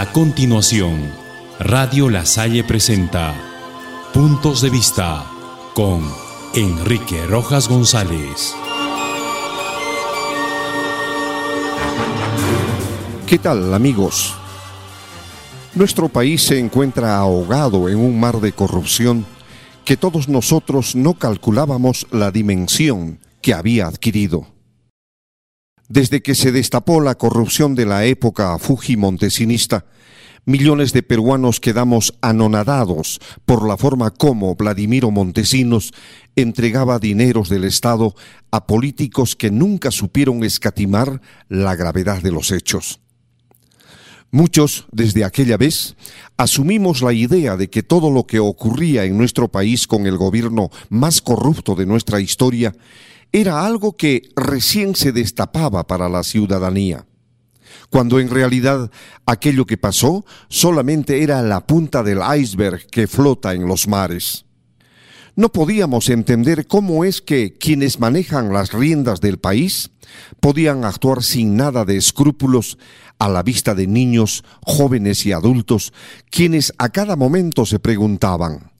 [0.00, 1.12] A continuación,
[1.58, 3.34] Radio La Salle presenta
[4.14, 5.26] Puntos de Vista
[5.74, 6.02] con
[6.54, 8.54] Enrique Rojas González.
[13.26, 14.34] ¿Qué tal amigos?
[15.74, 19.26] Nuestro país se encuentra ahogado en un mar de corrupción
[19.84, 24.46] que todos nosotros no calculábamos la dimensión que había adquirido.
[25.90, 29.86] Desde que se destapó la corrupción de la época fujimontesinista,
[30.44, 35.92] millones de peruanos quedamos anonadados por la forma como Vladimiro Montesinos
[36.36, 38.14] entregaba dineros del Estado
[38.52, 43.00] a políticos que nunca supieron escatimar la gravedad de los hechos.
[44.30, 45.96] Muchos, desde aquella vez,
[46.36, 50.70] asumimos la idea de que todo lo que ocurría en nuestro país con el gobierno
[50.88, 52.76] más corrupto de nuestra historia
[53.32, 57.06] era algo que recién se destapaba para la ciudadanía,
[57.88, 58.90] cuando en realidad
[59.26, 64.46] aquello que pasó solamente era la punta del iceberg que flota en los mares.
[65.36, 69.90] No podíamos entender cómo es que quienes manejan las riendas del país
[70.40, 72.78] podían actuar sin nada de escrúpulos
[73.20, 75.92] a la vista de niños, jóvenes y adultos,
[76.30, 78.72] quienes a cada momento se preguntaban,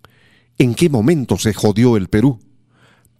[0.58, 2.40] ¿en qué momento se jodió el Perú?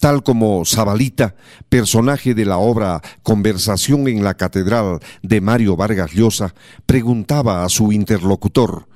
[0.01, 1.37] Tal como Zabalita,
[1.69, 6.55] personaje de la obra Conversación en la Catedral de Mario Vargas Llosa,
[6.87, 8.89] preguntaba a su interlocutor,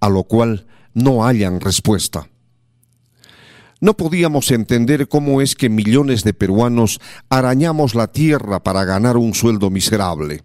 [0.00, 2.28] a lo cual no hayan respuesta.
[3.80, 9.34] No podíamos entender cómo es que millones de peruanos arañamos la tierra para ganar un
[9.34, 10.42] sueldo miserable.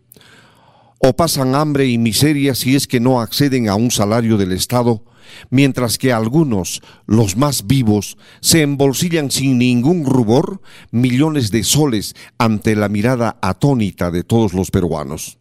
[0.99, 5.05] O pasan hambre y miseria si es que no acceden a un salario del Estado,
[5.49, 12.75] mientras que algunos, los más vivos, se embolsillan sin ningún rubor millones de soles ante
[12.75, 15.37] la mirada atónita de todos los peruanos.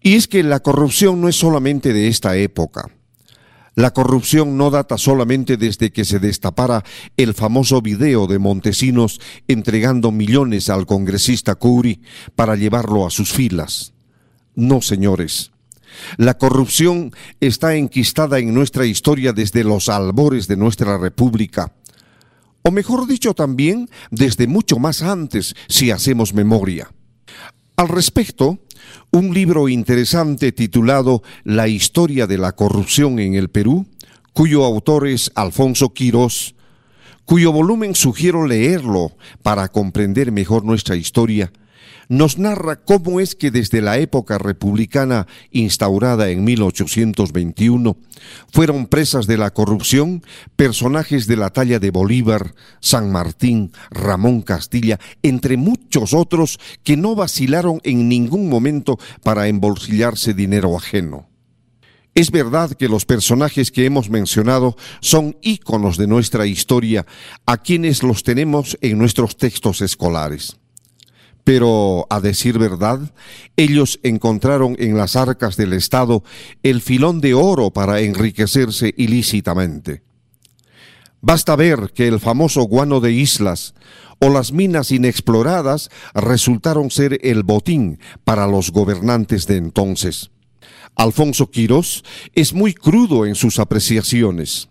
[0.00, 2.90] Y es que la corrupción no es solamente de esta época.
[3.74, 6.84] La corrupción no data solamente desde que se destapara
[7.16, 12.00] el famoso video de Montesinos entregando millones al congresista Curi
[12.36, 13.94] para llevarlo a sus filas.
[14.54, 15.53] No, señores.
[16.16, 21.72] La corrupción está enquistada en nuestra historia desde los albores de nuestra república.
[22.62, 26.90] O mejor dicho también, desde mucho más antes, si hacemos memoria.
[27.76, 28.58] Al respecto,
[29.10, 33.86] un libro interesante titulado La historia de la corrupción en el Perú,
[34.32, 36.54] cuyo autor es Alfonso Quirós,
[37.24, 39.12] cuyo volumen sugiero leerlo
[39.42, 41.52] para comprender mejor nuestra historia,
[42.08, 47.96] nos narra cómo es que desde la época republicana instaurada en 1821
[48.52, 50.22] fueron presas de la corrupción
[50.56, 57.14] personajes de la talla de Bolívar, San Martín, Ramón Castilla, entre muchos otros que no
[57.14, 61.28] vacilaron en ningún momento para embolsillarse dinero ajeno.
[62.14, 67.06] Es verdad que los personajes que hemos mencionado son íconos de nuestra historia,
[67.44, 70.56] a quienes los tenemos en nuestros textos escolares.
[71.44, 73.12] Pero, a decir verdad,
[73.56, 76.24] ellos encontraron en las arcas del Estado
[76.62, 80.02] el filón de oro para enriquecerse ilícitamente.
[81.20, 83.74] Basta ver que el famoso guano de islas
[84.20, 90.30] o las minas inexploradas resultaron ser el botín para los gobernantes de entonces.
[90.96, 92.04] Alfonso Quirós
[92.34, 94.68] es muy crudo en sus apreciaciones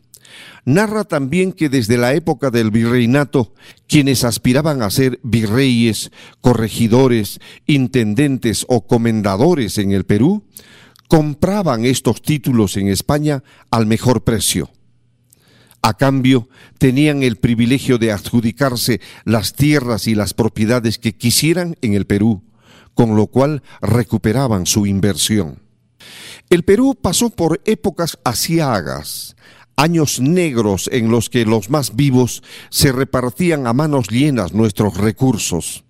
[0.65, 3.53] narra también que desde la época del virreinato,
[3.87, 6.11] quienes aspiraban a ser virreyes,
[6.41, 10.45] corregidores, intendentes o comendadores en el Perú,
[11.07, 14.71] compraban estos títulos en España al mejor precio.
[15.81, 21.93] A cambio, tenían el privilegio de adjudicarse las tierras y las propiedades que quisieran en
[21.93, 22.41] el Perú,
[22.93, 25.59] con lo cual recuperaban su inversión.
[26.49, 29.35] El Perú pasó por épocas asiagas,
[29.75, 35.83] años negros en los que los más vivos se repartían a manos llenas nuestros recursos.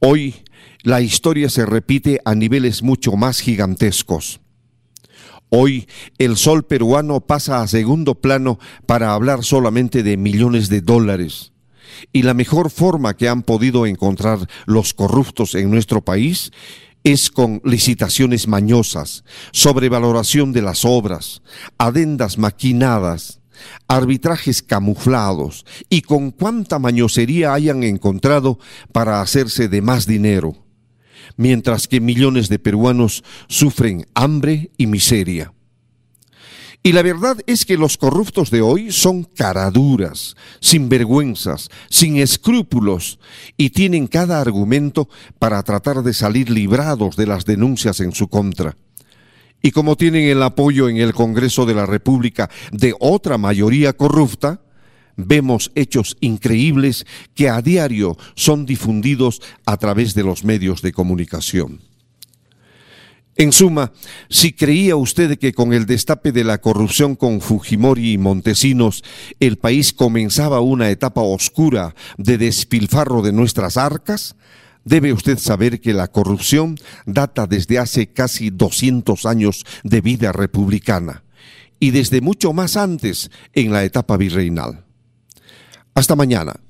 [0.00, 0.36] Hoy
[0.82, 4.40] la historia se repite a niveles mucho más gigantescos.
[5.50, 5.88] Hoy
[6.18, 11.52] el sol peruano pasa a segundo plano para hablar solamente de millones de dólares.
[12.12, 16.52] Y la mejor forma que han podido encontrar los corruptos en nuestro país
[17.04, 21.42] es con licitaciones mañosas, sobrevaloración de las obras,
[21.78, 23.40] adendas maquinadas,
[23.88, 28.58] arbitrajes camuflados y con cuánta mañosería hayan encontrado
[28.92, 30.56] para hacerse de más dinero,
[31.36, 35.52] mientras que millones de peruanos sufren hambre y miseria.
[36.82, 43.18] Y la verdad es que los corruptos de hoy son caraduras, sin vergüenzas, sin escrúpulos,
[43.58, 48.78] y tienen cada argumento para tratar de salir librados de las denuncias en su contra.
[49.60, 54.62] Y como tienen el apoyo en el Congreso de la República de otra mayoría corrupta,
[55.16, 57.04] vemos hechos increíbles
[57.34, 61.89] que a diario son difundidos a través de los medios de comunicación.
[63.40, 63.90] En suma,
[64.28, 69.02] si creía usted que con el destape de la corrupción con Fujimori y Montesinos
[69.40, 74.36] el país comenzaba una etapa oscura de despilfarro de nuestras arcas,
[74.84, 76.76] debe usted saber que la corrupción
[77.06, 81.24] data desde hace casi 200 años de vida republicana
[81.78, 84.84] y desde mucho más antes en la etapa virreinal.
[85.94, 86.60] Hasta mañana.